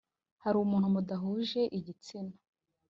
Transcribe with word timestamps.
hari 0.43 0.57
umuntu 0.59 0.93
mudahuje 0.95 1.61
igitsina. 1.77 2.33